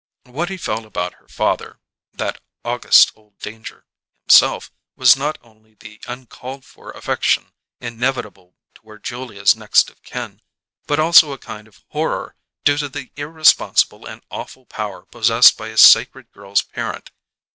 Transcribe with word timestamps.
What 0.23 0.49
he 0.49 0.57
felt 0.57 0.83
about 0.83 1.13
her 1.19 1.27
father, 1.27 1.79
that 2.15 2.41
august 2.65 3.11
old 3.15 3.37
danger, 3.37 3.85
himself, 4.23 4.71
was 4.95 5.15
not 5.15 5.37
only 5.43 5.75
the 5.79 6.01
uncalled 6.07 6.65
for 6.65 6.89
affection 6.89 7.51
inevitable 7.79 8.55
toward 8.73 9.03
Julia's 9.03 9.55
next 9.55 9.91
of 9.91 10.01
kin, 10.01 10.41
but 10.87 10.99
also 10.99 11.33
a 11.33 11.37
kind 11.37 11.67
of 11.67 11.83
horror 11.89 12.35
due 12.63 12.79
to 12.79 12.89
the 12.89 13.11
irresponsible 13.15 14.07
and 14.07 14.23
awful 14.31 14.65
power 14.65 15.05
possessed 15.05 15.55
by 15.55 15.67
a 15.67 15.77
sacred 15.77 16.31
girl's 16.31 16.63
parent. 16.63 17.11